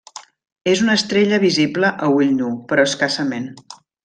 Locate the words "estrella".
0.99-1.39